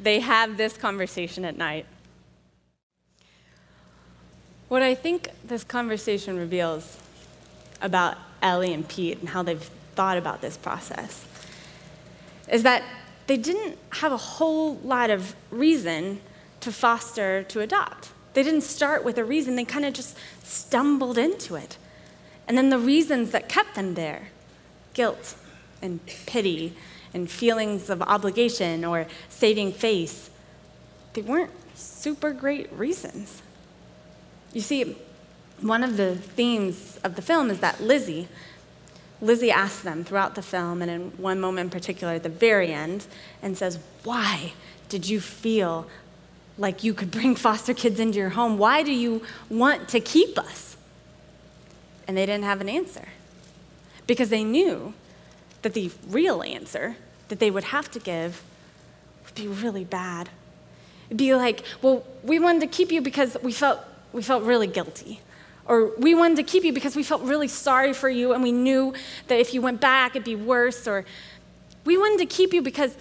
they 0.00 0.20
have 0.20 0.56
this 0.56 0.78
conversation 0.78 1.44
at 1.44 1.58
night. 1.58 1.84
What 4.68 4.80
I 4.80 4.94
think 4.94 5.28
this 5.44 5.62
conversation 5.62 6.38
reveals 6.38 6.96
about 7.82 8.16
Ellie 8.40 8.72
and 8.72 8.88
Pete 8.88 9.18
and 9.18 9.28
how 9.28 9.42
they've 9.42 9.62
thought 9.94 10.16
about 10.16 10.40
this 10.40 10.56
process 10.56 11.26
is 12.50 12.62
that 12.62 12.82
they 13.26 13.36
didn't 13.36 13.76
have 13.90 14.12
a 14.12 14.16
whole 14.16 14.76
lot 14.76 15.10
of 15.10 15.36
reason 15.50 16.18
to 16.60 16.72
foster 16.72 17.42
to 17.42 17.60
adopt. 17.60 18.08
They 18.32 18.42
didn't 18.42 18.62
start 18.62 19.04
with 19.04 19.18
a 19.18 19.24
reason, 19.24 19.56
they 19.56 19.66
kind 19.66 19.84
of 19.84 19.92
just 19.92 20.16
stumbled 20.42 21.18
into 21.18 21.56
it. 21.56 21.76
And 22.46 22.56
then 22.56 22.70
the 22.70 22.78
reasons 22.78 23.32
that 23.32 23.50
kept 23.50 23.74
them 23.74 23.92
there 23.92 24.28
guilt 24.94 25.34
and 25.80 26.00
pity 26.26 26.74
and 27.14 27.30
feelings 27.30 27.90
of 27.90 28.02
obligation 28.02 28.84
or 28.84 29.06
saving 29.28 29.72
face 29.72 30.30
they 31.18 31.22
weren't 31.22 31.50
super 31.74 32.32
great 32.32 32.72
reasons. 32.72 33.42
You 34.52 34.60
see, 34.60 34.96
one 35.60 35.82
of 35.82 35.96
the 35.96 36.14
themes 36.14 36.98
of 37.02 37.16
the 37.16 37.22
film 37.22 37.50
is 37.50 37.58
that 37.60 37.80
Lizzie, 37.80 38.28
Lizzie 39.20 39.50
asks 39.50 39.82
them 39.82 40.04
throughout 40.04 40.36
the 40.36 40.42
film, 40.42 40.80
and 40.80 40.88
in 40.88 41.10
one 41.16 41.40
moment 41.40 41.66
in 41.66 41.70
particular 41.70 42.14
at 42.14 42.22
the 42.22 42.28
very 42.28 42.72
end, 42.72 43.06
and 43.42 43.56
says, 43.58 43.80
Why 44.04 44.52
did 44.88 45.08
you 45.08 45.20
feel 45.20 45.88
like 46.56 46.84
you 46.84 46.94
could 46.94 47.10
bring 47.10 47.34
foster 47.46 47.74
kids 47.74 47.98
into 47.98 48.18
your 48.18 48.30
home? 48.30 48.58
Why 48.58 48.84
do 48.84 48.92
you 48.92 49.22
want 49.50 49.88
to 49.88 49.98
keep 49.98 50.38
us? 50.38 50.76
And 52.06 52.16
they 52.16 52.26
didn't 52.26 52.44
have 52.44 52.60
an 52.60 52.68
answer 52.68 53.08
because 54.06 54.30
they 54.30 54.44
knew 54.44 54.94
that 55.62 55.74
the 55.74 55.90
real 56.08 56.42
answer 56.42 56.96
that 57.28 57.38
they 57.38 57.50
would 57.50 57.64
have 57.64 57.90
to 57.90 57.98
give 57.98 58.42
would 59.24 59.34
be 59.34 59.46
really 59.46 59.84
bad. 59.84 60.30
It'd 61.08 61.18
be 61.18 61.34
like, 61.34 61.62
well, 61.82 62.04
we 62.22 62.38
wanted 62.38 62.60
to 62.60 62.66
keep 62.66 62.92
you 62.92 63.00
because 63.00 63.36
we 63.42 63.52
felt, 63.52 63.80
we 64.12 64.22
felt 64.22 64.42
really 64.42 64.66
guilty. 64.66 65.20
Or 65.66 65.94
we 65.96 66.14
wanted 66.14 66.36
to 66.36 66.42
keep 66.42 66.64
you 66.64 66.72
because 66.72 66.96
we 66.96 67.02
felt 67.02 67.22
really 67.22 67.48
sorry 67.48 67.92
for 67.92 68.08
you 68.08 68.32
and 68.32 68.42
we 68.42 68.52
knew 68.52 68.94
that 69.26 69.38
if 69.38 69.52
you 69.52 69.60
went 69.60 69.80
back, 69.80 70.12
it'd 70.12 70.24
be 70.24 70.36
worse. 70.36 70.86
Or 70.86 71.04
we 71.84 71.98
wanted 71.98 72.18
to 72.20 72.26
keep 72.26 72.52
you 72.52 72.62
because 72.62 72.96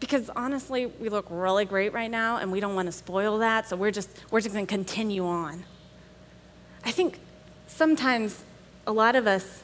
because 0.00 0.30
honestly, 0.36 0.86
we 0.86 1.08
look 1.08 1.26
really 1.28 1.64
great 1.64 1.92
right 1.92 2.10
now 2.10 2.36
and 2.36 2.52
we 2.52 2.60
don't 2.60 2.74
want 2.74 2.86
to 2.86 2.92
spoil 2.92 3.38
that, 3.38 3.68
so 3.68 3.76
we're 3.76 3.90
just, 3.90 4.08
we're 4.30 4.40
just 4.40 4.54
going 4.54 4.66
to 4.66 4.72
continue 4.72 5.26
on. 5.26 5.64
I 6.84 6.92
think 6.92 7.18
sometimes 7.66 8.44
a 8.86 8.92
lot 8.92 9.16
of 9.16 9.26
us 9.26 9.62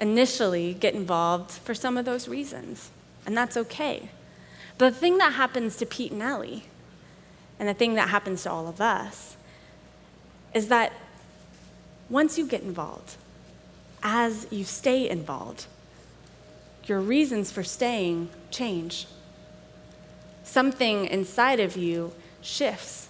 initially 0.00 0.74
get 0.74 0.94
involved 0.94 1.50
for 1.52 1.74
some 1.74 1.96
of 1.96 2.04
those 2.04 2.28
reasons, 2.28 2.90
and 3.26 3.36
that's 3.36 3.56
okay. 3.56 4.10
But 4.78 4.90
the 4.90 4.98
thing 4.98 5.18
that 5.18 5.34
happens 5.34 5.76
to 5.76 5.86
Pete 5.86 6.12
and 6.12 6.22
Ellie, 6.22 6.64
and 7.58 7.68
the 7.68 7.74
thing 7.74 7.94
that 7.94 8.08
happens 8.08 8.42
to 8.44 8.50
all 8.50 8.68
of 8.68 8.80
us, 8.80 9.36
is 10.54 10.68
that 10.68 10.92
once 12.10 12.36
you 12.36 12.46
get 12.46 12.62
involved, 12.62 13.16
as 14.02 14.46
you 14.50 14.64
stay 14.64 15.08
involved, 15.08 15.66
your 16.84 17.00
reasons 17.00 17.52
for 17.52 17.62
staying 17.62 18.28
change 18.50 19.06
something 20.52 21.06
inside 21.06 21.60
of 21.60 21.76
you 21.76 22.12
shifts. 22.40 23.08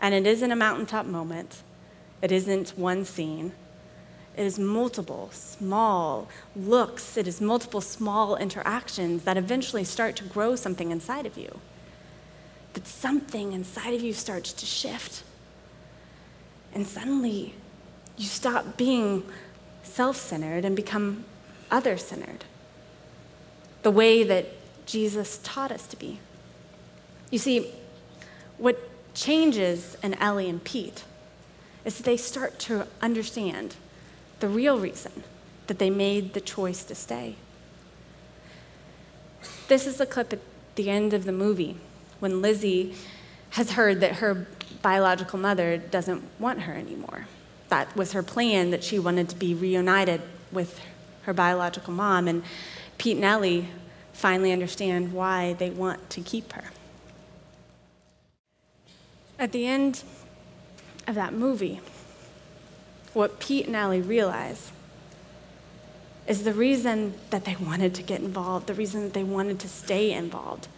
And 0.00 0.14
it 0.14 0.26
isn't 0.26 0.50
a 0.50 0.56
mountaintop 0.56 1.06
moment, 1.06 1.62
it 2.22 2.30
isn't 2.30 2.70
one 2.76 3.04
scene. 3.04 3.52
It 4.36 4.44
is 4.44 4.58
multiple 4.58 5.30
small 5.32 6.28
looks, 6.54 7.16
it 7.16 7.26
is 7.26 7.40
multiple 7.40 7.80
small 7.80 8.36
interactions 8.36 9.24
that 9.24 9.38
eventually 9.38 9.82
start 9.82 10.14
to 10.16 10.24
grow 10.24 10.56
something 10.56 10.90
inside 10.90 11.24
of 11.24 11.38
you. 11.38 11.58
That 12.74 12.86
something 12.86 13.54
inside 13.54 13.94
of 13.94 14.02
you 14.02 14.12
starts 14.12 14.52
to 14.52 14.66
shift. 14.66 15.22
And 16.74 16.86
suddenly, 16.86 17.54
you 18.18 18.26
stop 18.26 18.76
being 18.76 19.24
self 19.82 20.16
centered 20.16 20.66
and 20.66 20.76
become 20.76 21.24
other 21.70 21.96
centered. 21.96 22.44
The 23.82 23.90
way 23.90 24.22
that 24.22 24.46
Jesus 24.84 25.40
taught 25.42 25.72
us 25.72 25.86
to 25.86 25.96
be. 25.96 26.18
You 27.30 27.38
see, 27.38 27.72
what 28.58 28.78
changes 29.14 29.96
in 30.02 30.12
Ellie 30.14 30.50
and 30.50 30.62
Pete 30.62 31.04
is 31.86 31.96
that 31.96 32.04
they 32.04 32.18
start 32.18 32.58
to 32.58 32.86
understand 33.00 33.76
the 34.40 34.48
real 34.48 34.78
reason 34.78 35.24
that 35.66 35.78
they 35.78 35.90
made 35.90 36.34
the 36.34 36.40
choice 36.40 36.84
to 36.84 36.94
stay. 36.94 37.36
This 39.68 39.86
is 39.86 40.00
a 40.00 40.06
clip 40.06 40.32
at 40.32 40.40
the 40.76 40.90
end 40.90 41.12
of 41.12 41.24
the 41.24 41.32
movie 41.32 41.76
when 42.20 42.40
Lizzie 42.40 42.94
has 43.50 43.72
heard 43.72 44.00
that 44.00 44.16
her 44.16 44.46
biological 44.82 45.38
mother 45.38 45.76
doesn't 45.76 46.22
want 46.38 46.62
her 46.62 46.74
anymore. 46.74 47.26
That 47.68 47.94
was 47.96 48.12
her 48.12 48.22
plan, 48.22 48.70
that 48.70 48.84
she 48.84 48.98
wanted 48.98 49.28
to 49.30 49.36
be 49.36 49.54
reunited 49.54 50.22
with 50.52 50.80
her 51.22 51.32
biological 51.32 51.92
mom. 51.92 52.28
And 52.28 52.44
Pete 52.98 53.16
and 53.16 53.24
Ellie 53.24 53.68
finally 54.12 54.52
understand 54.52 55.12
why 55.12 55.54
they 55.54 55.70
want 55.70 56.08
to 56.10 56.20
keep 56.20 56.52
her. 56.52 56.70
At 59.38 59.52
the 59.52 59.66
end 59.66 60.04
of 61.06 61.14
that 61.14 61.32
movie, 61.32 61.80
what 63.16 63.40
Pete 63.40 63.66
and 63.66 63.74
Ellie 63.74 64.02
realize 64.02 64.70
is 66.26 66.44
the 66.44 66.52
reason 66.52 67.14
that 67.30 67.46
they 67.46 67.56
wanted 67.56 67.94
to 67.94 68.02
get 68.02 68.20
involved, 68.20 68.66
the 68.66 68.74
reason 68.74 69.04
that 69.04 69.14
they 69.14 69.24
wanted 69.24 69.58
to 69.58 69.66
stay 69.66 70.12
involved, 70.12 70.68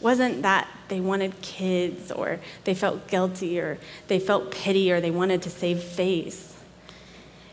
wasn't 0.00 0.42
that 0.42 0.66
they 0.88 0.98
wanted 0.98 1.40
kids 1.40 2.10
or 2.10 2.40
they 2.64 2.74
felt 2.74 3.06
guilty 3.06 3.60
or 3.60 3.78
they 4.08 4.18
felt 4.18 4.50
pity 4.50 4.90
or 4.90 5.00
they 5.00 5.12
wanted 5.12 5.40
to 5.40 5.50
save 5.50 5.80
face. 5.80 6.56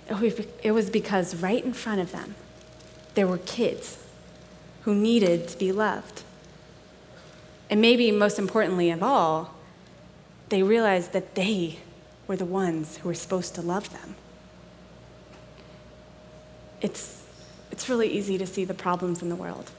It 0.09 0.71
was 0.71 0.89
because 0.89 1.35
right 1.35 1.63
in 1.63 1.73
front 1.73 2.01
of 2.01 2.11
them, 2.11 2.33
there 3.13 3.27
were 3.27 3.37
kids 3.37 4.07
who 4.85 4.95
needed 4.95 5.47
to 5.49 5.57
be 5.59 5.71
loved. 5.71 6.23
And 7.69 7.79
maybe 7.79 8.09
most 8.09 8.39
importantly 8.39 8.89
of 8.89 9.03
all, 9.03 9.53
they 10.49 10.63
realized 10.63 11.13
that 11.13 11.35
they 11.35 11.77
we're 12.27 12.35
the 12.35 12.45
ones 12.45 12.97
who 12.97 13.09
are 13.09 13.13
supposed 13.13 13.55
to 13.55 13.61
love 13.61 13.91
them. 13.91 14.15
It's, 16.81 17.23
it's 17.71 17.89
really 17.89 18.07
easy 18.07 18.37
to 18.37 18.45
see 18.45 18.65
the 18.65 18.73
problems 18.73 19.21
in 19.21 19.29
the 19.29 19.35
world, 19.35 19.71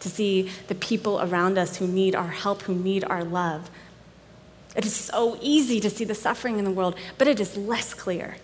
to 0.00 0.08
see 0.08 0.50
the 0.68 0.74
people 0.74 1.20
around 1.20 1.58
us 1.58 1.76
who 1.76 1.86
need 1.86 2.14
our 2.14 2.28
help, 2.28 2.62
who 2.62 2.74
need 2.74 3.04
our 3.04 3.24
love. 3.24 3.70
It 4.76 4.84
is 4.86 4.94
so 4.94 5.38
easy 5.40 5.80
to 5.80 5.90
see 5.90 6.04
the 6.04 6.14
suffering 6.14 6.58
in 6.58 6.64
the 6.64 6.70
world, 6.70 6.96
but 7.16 7.26
it 7.26 7.40
is 7.40 7.56
less 7.56 7.94
clear 7.94 8.36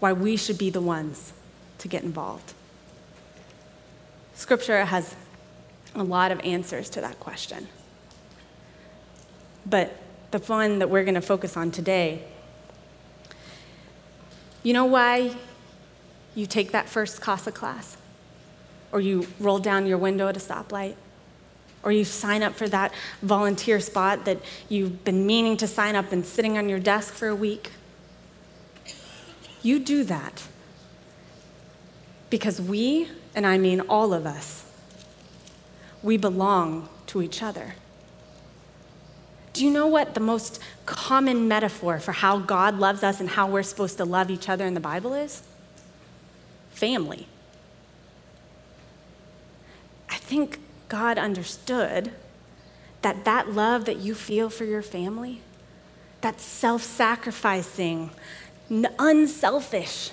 why 0.00 0.12
we 0.12 0.36
should 0.36 0.58
be 0.58 0.70
the 0.70 0.80
ones 0.80 1.32
to 1.78 1.88
get 1.88 2.02
involved. 2.02 2.54
Scripture 4.34 4.84
has 4.84 5.14
a 5.94 6.02
lot 6.02 6.30
of 6.30 6.40
answers 6.40 6.90
to 6.90 7.00
that 7.00 7.18
question. 7.18 7.68
But 9.64 9.96
the 10.30 10.38
one 10.38 10.78
that 10.80 10.90
we're 10.90 11.04
going 11.04 11.14
to 11.14 11.20
focus 11.20 11.56
on 11.56 11.70
today, 11.70 12.22
you 14.62 14.72
know 14.72 14.84
why 14.84 15.36
you 16.34 16.46
take 16.46 16.72
that 16.72 16.88
first 16.88 17.20
CASA 17.20 17.52
class? 17.52 17.96
Or 18.92 19.00
you 19.00 19.26
roll 19.40 19.58
down 19.58 19.86
your 19.86 19.98
window 19.98 20.28
at 20.28 20.36
a 20.36 20.40
stoplight? 20.40 20.94
Or 21.82 21.92
you 21.92 22.04
sign 22.04 22.42
up 22.42 22.54
for 22.54 22.68
that 22.68 22.92
volunteer 23.22 23.80
spot 23.80 24.24
that 24.24 24.38
you've 24.68 25.04
been 25.04 25.26
meaning 25.26 25.56
to 25.58 25.66
sign 25.66 25.94
up 25.94 26.12
and 26.12 26.24
sitting 26.24 26.58
on 26.58 26.68
your 26.68 26.78
desk 26.78 27.14
for 27.14 27.28
a 27.28 27.34
week? 27.34 27.72
You 29.62 29.78
do 29.78 30.04
that 30.04 30.46
because 32.30 32.60
we, 32.60 33.08
and 33.34 33.46
I 33.46 33.58
mean 33.58 33.80
all 33.80 34.12
of 34.12 34.26
us, 34.26 34.64
we 36.02 36.16
belong 36.16 36.88
to 37.08 37.22
each 37.22 37.42
other. 37.42 37.74
Do 39.56 39.64
you 39.64 39.70
know 39.70 39.86
what 39.86 40.12
the 40.12 40.20
most 40.20 40.60
common 40.84 41.48
metaphor 41.48 41.98
for 41.98 42.12
how 42.12 42.38
God 42.38 42.78
loves 42.78 43.02
us 43.02 43.20
and 43.20 43.30
how 43.30 43.48
we're 43.48 43.62
supposed 43.62 43.96
to 43.96 44.04
love 44.04 44.30
each 44.30 44.50
other 44.50 44.66
in 44.66 44.74
the 44.74 44.80
Bible 44.80 45.14
is? 45.14 45.42
Family. 46.72 47.26
I 50.10 50.16
think 50.16 50.58
God 50.90 51.16
understood 51.16 52.12
that 53.00 53.24
that 53.24 53.52
love 53.52 53.86
that 53.86 53.96
you 53.96 54.14
feel 54.14 54.50
for 54.50 54.66
your 54.66 54.82
family, 54.82 55.40
that 56.20 56.38
self 56.38 56.82
sacrificing, 56.82 58.10
unselfish, 58.98 60.10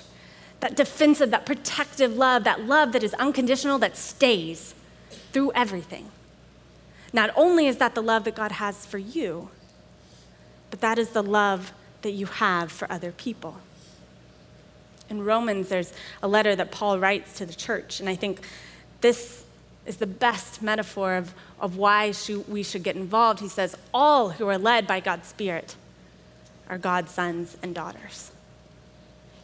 that 0.60 0.74
defensive, 0.74 1.30
that 1.32 1.44
protective 1.44 2.16
love, 2.16 2.44
that 2.44 2.62
love 2.62 2.92
that 2.92 3.02
is 3.02 3.12
unconditional, 3.14 3.78
that 3.80 3.98
stays 3.98 4.74
through 5.34 5.52
everything. 5.52 6.10
Not 7.14 7.30
only 7.36 7.68
is 7.68 7.76
that 7.76 7.94
the 7.94 8.02
love 8.02 8.24
that 8.24 8.34
God 8.34 8.50
has 8.52 8.84
for 8.84 8.98
you, 8.98 9.48
but 10.70 10.80
that 10.80 10.98
is 10.98 11.10
the 11.10 11.22
love 11.22 11.72
that 12.02 12.10
you 12.10 12.26
have 12.26 12.72
for 12.72 12.90
other 12.90 13.12
people. 13.12 13.58
In 15.08 15.24
Romans, 15.24 15.68
there's 15.68 15.92
a 16.24 16.26
letter 16.26 16.56
that 16.56 16.72
Paul 16.72 16.98
writes 16.98 17.34
to 17.34 17.46
the 17.46 17.54
church, 17.54 18.00
and 18.00 18.08
I 18.08 18.16
think 18.16 18.40
this 19.00 19.44
is 19.86 19.98
the 19.98 20.08
best 20.08 20.60
metaphor 20.60 21.14
of, 21.14 21.34
of 21.60 21.76
why 21.76 22.12
we 22.48 22.64
should 22.64 22.82
get 22.82 22.96
involved. 22.96 23.38
He 23.38 23.48
says, 23.48 23.76
All 23.92 24.30
who 24.30 24.48
are 24.48 24.58
led 24.58 24.88
by 24.88 24.98
God's 24.98 25.28
Spirit 25.28 25.76
are 26.68 26.78
God's 26.78 27.12
sons 27.12 27.56
and 27.62 27.76
daughters. 27.76 28.32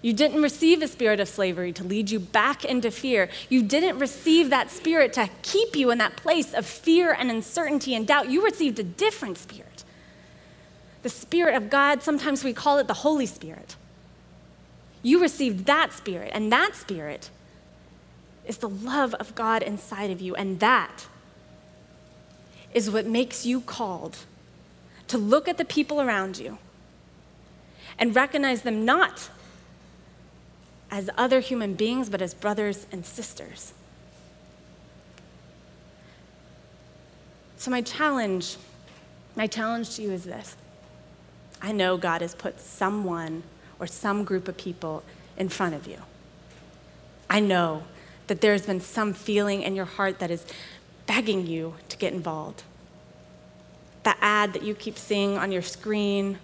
You 0.02 0.12
didn't 0.14 0.42
receive 0.42 0.80
a 0.80 0.88
spirit 0.88 1.20
of 1.20 1.28
slavery 1.28 1.72
to 1.74 1.84
lead 1.84 2.10
you 2.10 2.18
back 2.18 2.64
into 2.64 2.90
fear. 2.90 3.28
You 3.50 3.62
didn't 3.62 3.98
receive 3.98 4.48
that 4.48 4.70
spirit 4.70 5.12
to 5.14 5.28
keep 5.42 5.76
you 5.76 5.90
in 5.90 5.98
that 5.98 6.16
place 6.16 6.54
of 6.54 6.64
fear 6.64 7.12
and 7.12 7.30
uncertainty 7.30 7.94
and 7.94 8.06
doubt. 8.06 8.30
You 8.30 8.42
received 8.42 8.78
a 8.78 8.82
different 8.82 9.36
spirit. 9.36 9.84
The 11.02 11.08
Spirit 11.08 11.54
of 11.54 11.70
God, 11.70 12.02
sometimes 12.02 12.44
we 12.44 12.52
call 12.52 12.78
it 12.78 12.86
the 12.86 12.94
Holy 12.94 13.26
Spirit. 13.26 13.76
You 15.02 15.20
received 15.20 15.64
that 15.64 15.92
spirit, 15.94 16.30
and 16.34 16.52
that 16.52 16.74
spirit 16.74 17.30
is 18.46 18.58
the 18.58 18.68
love 18.68 19.14
of 19.14 19.34
God 19.34 19.62
inside 19.62 20.10
of 20.10 20.20
you, 20.20 20.34
and 20.34 20.60
that 20.60 21.06
is 22.74 22.90
what 22.90 23.06
makes 23.06 23.46
you 23.46 23.60
called 23.60 24.18
to 25.08 25.16
look 25.18 25.48
at 25.48 25.56
the 25.56 25.64
people 25.64 26.00
around 26.00 26.38
you 26.38 26.58
and 27.98 28.14
recognize 28.14 28.62
them 28.62 28.84
not 28.84 29.30
as 30.90 31.08
other 31.16 31.40
human 31.40 31.74
beings, 31.74 32.08
but 32.08 32.20
as 32.20 32.34
brothers 32.34 32.86
and 32.90 33.06
sisters. 33.06 33.72
So, 37.56 37.70
my 37.70 37.82
challenge, 37.82 38.56
my 39.36 39.46
challenge 39.46 39.96
to 39.96 40.02
you 40.02 40.12
is 40.12 40.24
this 40.24 40.56
I 41.60 41.72
know 41.72 41.96
God 41.96 42.22
has 42.22 42.34
put 42.34 42.60
someone 42.60 43.42
or 43.78 43.86
some 43.86 44.24
group 44.24 44.48
of 44.48 44.56
people 44.56 45.02
in 45.36 45.48
front 45.48 45.74
of 45.74 45.86
you. 45.86 45.98
I 47.28 47.40
know 47.40 47.84
that 48.26 48.40
there's 48.40 48.66
been 48.66 48.80
some 48.80 49.12
feeling 49.12 49.62
in 49.62 49.76
your 49.76 49.84
heart 49.84 50.18
that 50.20 50.30
is 50.30 50.44
begging 51.06 51.46
you 51.46 51.74
to 51.88 51.96
get 51.96 52.12
involved. 52.12 52.62
That 54.04 54.18
ad 54.20 54.52
that 54.52 54.62
you 54.62 54.74
keep 54.74 54.96
seeing 54.96 55.36
on 55.36 55.52
your 55.52 55.62
screen, 55.62 56.38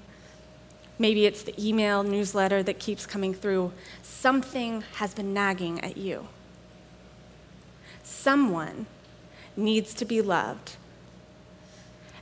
Maybe 0.98 1.26
it's 1.26 1.42
the 1.42 1.54
email 1.62 2.02
newsletter 2.02 2.62
that 2.62 2.78
keeps 2.78 3.06
coming 3.06 3.34
through. 3.34 3.72
Something 4.02 4.82
has 4.94 5.12
been 5.12 5.34
nagging 5.34 5.82
at 5.84 5.96
you. 5.96 6.28
Someone 8.02 8.86
needs 9.56 9.92
to 9.94 10.04
be 10.04 10.20
loved, 10.20 10.76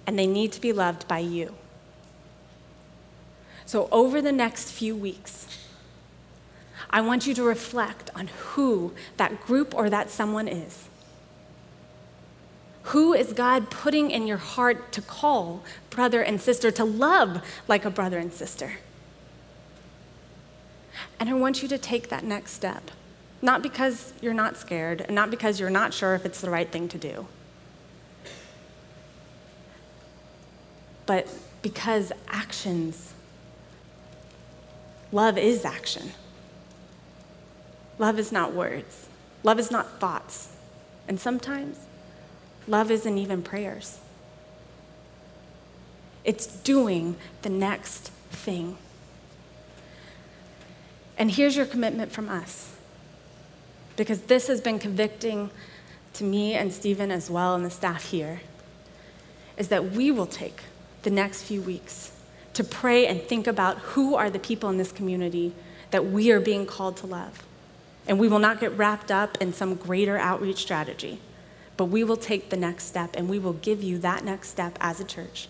and 0.07 0.19
they 0.19 0.27
need 0.27 0.53
to 0.53 0.61
be 0.61 0.73
loved 0.73 1.07
by 1.07 1.19
you. 1.19 1.55
So, 3.67 3.89
over 3.91 4.21
the 4.21 4.33
next 4.33 4.71
few 4.71 4.95
weeks, 4.95 5.47
I 6.91 7.01
want 7.01 7.27
you 7.27 7.35
to 7.35 7.43
reflect 7.43 8.11
on 8.15 8.29
who 8.29 8.93
that 9.17 9.41
group 9.41 9.75
or 9.75 9.89
that 9.91 10.11
someone 10.11 10.49
is. 10.49 10.89
Who 12.89 13.15
is 13.15 13.33
God 13.33 13.71
putting 13.71 14.11
in 14.11 14.27
your 14.27 14.37
heart 14.37 14.93
to 14.93 15.03
call 15.03 15.63
brother 15.91 16.21
and 16.23 16.41
sister, 16.41 16.71
to 16.73 16.85
love 16.85 17.43
like 17.67 17.85
a 17.85 17.91
brother 17.91 18.19
and 18.19 18.33
sister? 18.33 18.75
And 21.19 21.29
I 21.29 21.35
want 21.35 21.63
you 21.63 21.69
to 21.69 21.79
take 21.79 22.09
that 22.11 22.25
next 22.25 22.53
step. 22.53 22.91
Not 23.41 23.63
because 23.63 24.13
you're 24.21 24.35
not 24.35 24.57
scared, 24.57 25.01
and 25.03 25.15
not 25.15 25.31
because 25.31 25.61
you're 25.61 25.71
not 25.71 25.93
sure 25.93 26.15
if 26.15 26.25
it's 26.25 26.41
the 26.41 26.51
right 26.51 26.71
thing 26.71 26.89
to 26.89 26.99
do, 26.99 27.27
but 31.07 31.29
because 31.61 32.13
actions, 32.29 33.13
love 35.13 35.37
is 35.37 35.65
action. 35.65 36.13
Love 37.99 38.19
is 38.19 38.33
not 38.33 38.55
words, 38.55 39.09
love 39.43 39.59
is 39.59 39.71
not 39.71 40.01
thoughts. 40.01 40.57
And 41.07 41.21
sometimes 41.21 41.79
Love 42.67 42.91
isn't 42.91 43.19
even 43.19 43.43
prayers, 43.43 43.99
it's 46.25 46.47
doing 46.47 47.17
the 47.43 47.51
next 47.51 48.11
thing. 48.31 48.79
And 51.17 51.31
here's 51.31 51.57
your 51.57 51.67
commitment 51.67 52.11
from 52.11 52.29
us, 52.29 52.75
because 53.97 54.23
this 54.23 54.49
has 54.49 54.61
been 54.61 54.79
convicting 54.79 55.51
to 56.15 56.25
me 56.25 56.55
and 56.55 56.73
Stephen 56.73 57.11
as 57.11 57.31
well, 57.31 57.55
and 57.55 57.65
the 57.65 57.71
staff 57.71 58.11
here, 58.11 58.41
is 59.57 59.69
that 59.69 59.93
we 59.93 60.11
will 60.11 60.27
take 60.27 60.63
the 61.03 61.11
next 61.11 61.43
few 61.43 61.61
weeks 61.61 62.13
to 62.55 62.65
pray 62.65 63.07
and 63.07 63.21
think 63.23 63.47
about 63.47 63.79
who 63.79 64.15
are 64.15 64.31
the 64.31 64.39
people 64.39 64.71
in 64.71 64.79
this 64.79 64.91
community 64.93 65.53
that 65.91 66.07
we 66.07 66.31
are 66.31 66.41
being 66.41 66.67
called 66.67 66.97
to 66.97 67.07
love. 67.07 67.45
And 68.07 68.19
we 68.19 68.29
will 68.29 68.39
not 68.39 68.61
get 68.61 68.77
wrapped 68.77 69.11
up 69.11 69.37
in 69.41 69.53
some 69.53 69.75
greater 69.75 70.17
outreach 70.19 70.59
strategy. 70.59 71.21
But 71.77 71.87
we 71.87 72.05
will 72.05 72.17
take 72.17 72.51
the 72.51 72.57
next 72.57 72.85
step 72.85 73.17
and 73.17 73.29
we 73.29 73.39
will 73.39 73.53
give 73.55 73.83
you 73.83 73.99
that 73.99 74.25
next 74.25 74.51
step 74.51 74.79
as 74.81 75.01
a 75.01 75.05
church 75.05 75.49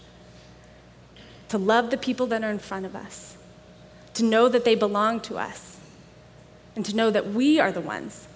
to 1.49 1.59
love 1.59 1.91
the 1.91 1.97
people 1.97 2.27
that 2.27 2.43
are 2.43 2.51
in 2.51 2.59
front 2.59 2.87
of 2.87 2.97
us, 2.97 3.37
to 4.15 4.25
know 4.25 4.49
that 4.49 4.65
they 4.65 4.75
belong 4.75 5.21
to 5.21 5.37
us, 5.37 5.79
and 6.75 6.85
to 6.85 6.97
know 6.97 7.11
that 7.11 7.29
we 7.29 7.61
are 7.61 7.71
the 7.71 7.81
ones 7.81 8.27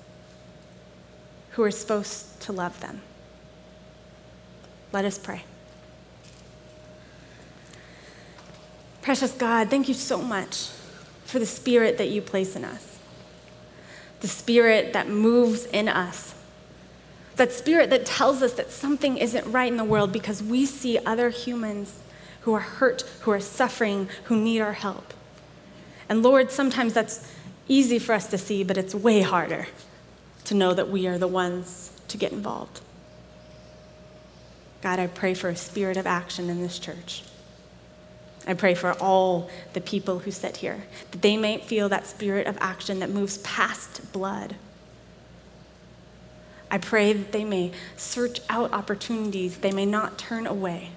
who 1.53 1.63
are 1.63 1.71
supposed 1.71 2.41
to 2.41 2.53
love 2.53 2.79
them. 2.81 3.01
Let 4.93 5.05
us 5.05 5.19
pray. 5.19 5.43
Precious 9.03 9.33
God, 9.33 9.71
thank 9.71 9.89
you 9.89 9.95
so 9.95 10.23
much 10.23 10.69
for 11.25 11.39
the 11.39 11.47
spirit 11.47 11.99
that 11.99 12.11
you 12.11 12.23
place 12.23 12.55
in 12.55 12.65
us, 12.65 12.99
the 14.21 14.29
spirit 14.29 14.93
that 14.93 15.09
moves 15.09 15.65
in 15.67 15.89
us 15.89 16.35
that 17.39 17.53
spirit 17.53 17.91
that 17.91 18.07
tells 18.07 18.43
us 18.43 18.53
that 18.55 18.71
something 18.71 19.17
isn't 19.17 19.51
right 19.51 19.71
in 19.71 19.79
the 19.79 19.85
world 19.85 20.13
because 20.13 20.43
we 20.43 20.67
see 20.67 20.99
other 20.99 21.31
humans 21.31 22.01
who 22.43 22.53
are 22.55 22.61
hurt, 22.61 23.03
who 23.23 23.31
are 23.31 23.41
suffering, 23.41 24.09
who 24.25 24.37
need 24.37 24.61
our 24.61 24.75
help. 24.75 25.15
And 26.09 26.23
Lord, 26.23 26.51
sometimes 26.51 26.95
that's 26.95 27.33
easy 27.67 27.99
for 27.99 28.15
us 28.15 28.27
to 28.29 28.39
see, 28.39 28.65
but 28.65 28.79
it's 28.79 28.95
way 28.95 29.21
harder 29.23 29.67
to 30.45 30.55
know 30.55 30.73
that 30.73 30.89
we 30.89 31.07
are 31.07 31.19
the 31.19 31.29
ones 31.29 31.93
to 32.09 32.17
get 32.17 32.33
involved. 32.33 32.81
God, 34.81 34.99
I 34.99 35.07
pray 35.09 35.35
for 35.35 35.49
a 35.49 35.57
spirit 35.57 35.97
of 35.97 36.07
action 36.07 36.49
in 36.49 36.63
this 36.63 36.79
church. 36.79 37.25
I 38.47 38.55
pray 38.55 38.75
for 38.75 38.93
all 38.95 39.51
the 39.75 39.81
people 39.81 40.21
who 40.21 40.31
sit 40.31 40.59
here, 40.59 40.85
that 41.11 41.21
they 41.21 41.37
may 41.37 41.59
feel 41.59 41.89
that 41.91 42.07
spirit 42.07 42.47
of 42.47 42.57
action 42.61 43.01
that 43.01 43.11
moves 43.11 43.39
past 43.39 44.11
blood. 44.13 44.57
I 46.71 46.79
pray 46.79 47.13
that 47.13 47.33
they 47.33 47.45
may 47.45 47.73
search 47.97 48.41
out 48.49 48.73
opportunities 48.73 49.59
they 49.59 49.73
may 49.73 49.87
not 49.87 50.19
turn 50.19 50.47
away. 50.47 50.91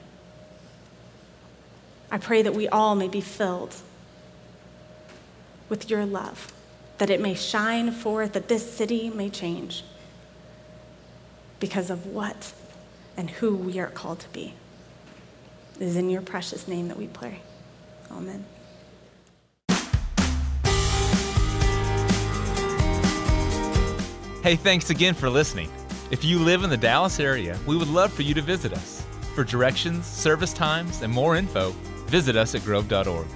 I 2.12 2.18
pray 2.18 2.42
that 2.42 2.54
we 2.54 2.68
all 2.68 2.96
may 2.96 3.08
be 3.08 3.22
filled 3.22 3.76
with 5.70 5.90
your 5.90 6.06
love, 6.06 6.52
that 6.98 7.10
it 7.10 7.22
may 7.22 7.34
shine 7.34 7.92
forth, 7.92 8.34
that 8.34 8.50
this 8.50 8.70
city 8.70 9.10
may 9.10 9.30
change 9.30 9.86
because 11.62 11.90
of 11.90 12.06
what 12.06 12.54
and 13.16 13.30
who 13.30 13.56
we 13.56 13.80
are 13.80 13.88
called 13.88 14.20
to 14.20 14.30
be. 14.30 14.54
It 15.80 15.84
is 15.84 15.96
in 15.96 16.10
your 16.10 16.22
precious 16.22 16.68
name 16.68 16.90
that 16.90 16.98
we 16.98 17.08
pray. 17.08 17.40
Amen. 18.12 18.46
Hey, 24.44 24.56
thanks 24.56 24.90
again 24.90 25.14
for 25.14 25.30
listening. 25.30 25.70
If 26.10 26.24
you 26.24 26.40
live 26.40 26.64
in 26.64 26.72
the 26.72 26.78
Dallas 26.78 27.20
area, 27.20 27.60
we 27.68 27.78
would 27.78 27.88
love 27.88 28.12
for 28.12 28.24
you 28.24 28.34
to 28.34 28.42
visit 28.42 28.74
us. 28.74 29.06
For 29.36 29.44
directions, 29.44 30.08
service 30.08 30.52
times, 30.52 31.04
and 31.04 31.14
more 31.14 31.36
info, 31.36 31.70
visit 32.08 32.36
us 32.36 32.56
at 32.56 32.66
grove.org. 32.66 33.28